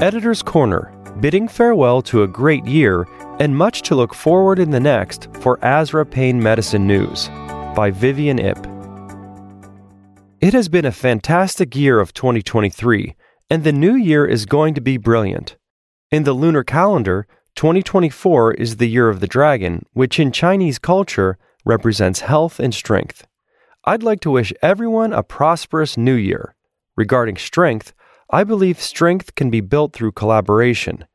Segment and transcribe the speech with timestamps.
[0.00, 3.04] Editor's Corner, bidding farewell to a great year
[3.40, 7.26] and much to look forward in the next for ASRA Pain Medicine News
[7.74, 8.64] by Vivian Ip.
[10.40, 13.16] It has been a fantastic year of 2023,
[13.50, 15.56] and the new year is going to be brilliant.
[16.12, 17.26] In the lunar calendar,
[17.56, 23.26] 2024 is the year of the dragon, which in Chinese culture represents health and strength.
[23.84, 26.54] I'd like to wish everyone a prosperous new year.
[26.96, 27.92] Regarding strength,
[28.30, 31.06] I believe strength can be built through collaboration.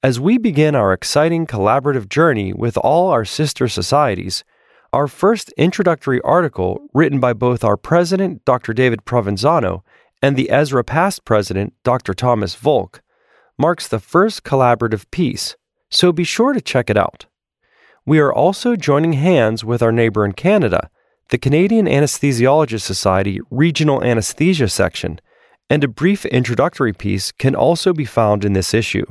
[0.00, 4.44] As we begin our exciting collaborative journey with all our sister societies,
[4.92, 8.72] our first introductory article, written by both our president, Dr.
[8.72, 9.82] David Provenzano,
[10.22, 12.14] and the ASRA past president, Dr.
[12.14, 13.02] Thomas Volk,
[13.58, 15.56] marks the first collaborative piece,
[15.90, 17.26] so be sure to check it out.
[18.06, 20.90] We are also joining hands with our neighbor in Canada,
[21.30, 25.20] the Canadian Anesthesiologist Society Regional Anesthesia Section,
[25.72, 29.06] and a brief introductory piece can also be found in this issue.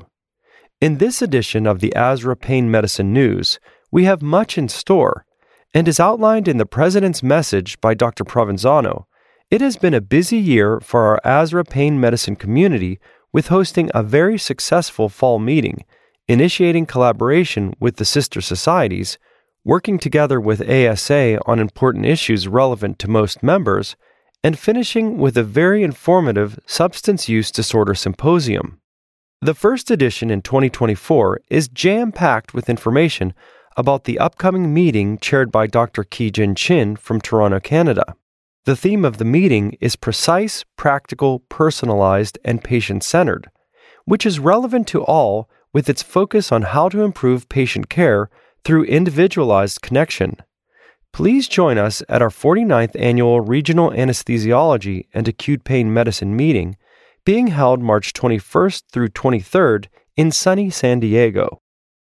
[0.80, 3.59] In this edition of the ASRA Pain Medicine News,
[3.91, 5.25] we have much in store
[5.73, 8.23] and as outlined in the President's message by Dr.
[8.23, 9.05] Provenzano,
[9.49, 12.99] it has been a busy year for our ASRA pain medicine community
[13.33, 15.83] with hosting a very successful fall meeting,
[16.27, 19.17] initiating collaboration with the sister societies,
[19.66, 23.95] working together with ASA on important issues relevant to most members,
[24.44, 28.80] and finishing with a very informative substance use disorder symposium.
[29.42, 33.33] The first edition in 2024 is jam packed with information
[33.78, 36.03] about the upcoming meeting chaired by Dr.
[36.03, 38.16] Ki Jin Chin from Toronto, Canada.
[38.66, 43.50] The theme of the meeting is precise, practical, personalized, and patient centered,
[44.05, 48.30] which is relevant to all with its focus on how to improve patient care
[48.64, 50.38] through individualized connection.
[51.14, 56.78] Please join us at our 49th annual Regional Anesthesiology and Acute Pain Medicine meeting
[57.26, 61.62] being held March 21st through 23rd in sunny San Diego.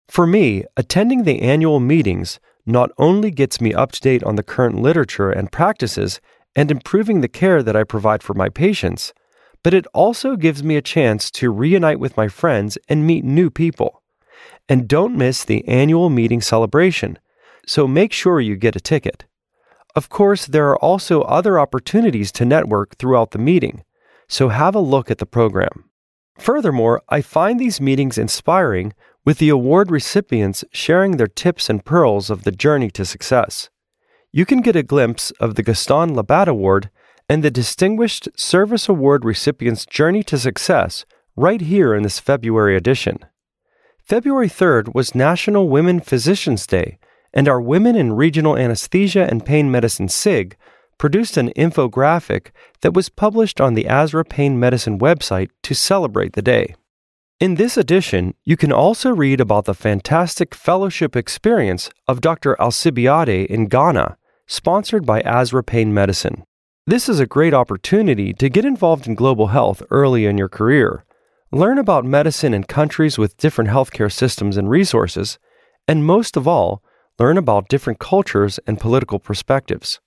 [0.09, 4.43] For me, attending the annual meetings not only gets me up to date on the
[4.43, 6.19] current literature and practices
[6.55, 9.13] and improving the care that I provide for my patients,
[9.63, 13.49] but it also gives me a chance to reunite with my friends and meet new
[13.49, 14.03] people.
[14.67, 17.17] And don't miss the annual meeting celebration,
[17.67, 19.25] so make sure you get a ticket.
[19.95, 23.83] Of course, there are also other opportunities to network throughout the meeting,
[24.27, 25.89] so have a look at the program.
[26.37, 28.93] Furthermore, I find these meetings inspiring
[29.25, 33.69] with the award recipients sharing their tips and pearls of the journey to success.
[34.31, 36.89] You can get a glimpse of the Gaston Labat Award
[37.27, 41.05] and the Distinguished Service Award recipients' journey to success
[41.35, 43.19] right here in this February edition.
[44.03, 46.99] February 3rd was National Women Physicians Day,
[47.33, 50.57] and our Women in Regional Anesthesia and Pain Medicine SIG
[50.97, 52.47] produced an infographic
[52.81, 56.75] that was published on the ASRA Pain Medicine website to celebrate the day.
[57.39, 62.55] In this edition, you can also read about the fantastic fellowship experience of Dr.
[62.59, 64.17] Alcibiade in Ghana,
[64.47, 66.45] sponsored by ASRA Pain Medicine.
[66.87, 71.05] This is a great opportunity to get involved in global health early in your career,
[71.51, 75.37] learn about medicine in countries with different healthcare systems and resources,
[75.87, 76.81] and most of all,
[77.19, 79.99] learn about different cultures and political perspectives.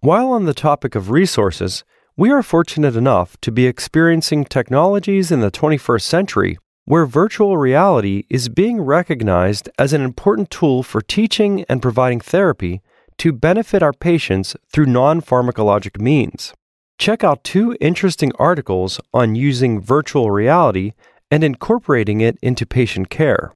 [0.00, 1.84] While on the topic of resources,
[2.16, 8.22] we are fortunate enough to be experiencing technologies in the 21st century where virtual reality
[8.30, 12.80] is being recognized as an important tool for teaching and providing therapy
[13.18, 16.54] to benefit our patients through non pharmacologic means.
[16.96, 20.92] Check out two interesting articles on using virtual reality
[21.28, 23.52] and incorporating it into patient care.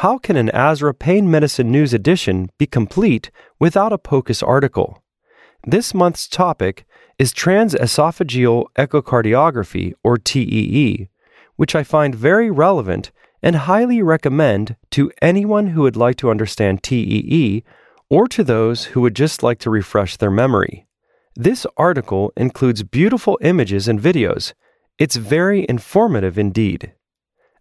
[0.00, 5.02] How can an ASRA Pain Medicine News edition be complete without a POCUS article?
[5.66, 6.84] This month's topic
[7.18, 11.08] is transesophageal echocardiography, or TEE,
[11.56, 13.10] which I find very relevant
[13.42, 17.64] and highly recommend to anyone who would like to understand TEE
[18.10, 20.86] or to those who would just like to refresh their memory.
[21.34, 24.52] This article includes beautiful images and videos.
[24.98, 26.92] It's very informative indeed.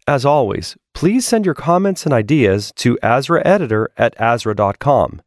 [0.07, 5.21] As always, please send your comments and ideas to ASRAeditor at asra.com.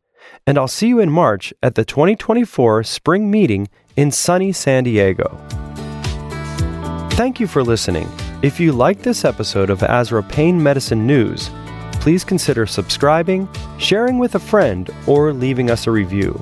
[0.47, 5.37] And I'll see you in March at the 2024 spring meeting in sunny San Diego.
[7.13, 8.09] Thank you for listening.
[8.43, 11.51] If you like this episode of ASRA Pain Medicine News,
[11.95, 13.49] please consider subscribing,
[13.79, 16.41] sharing with a friend, or leaving us a review.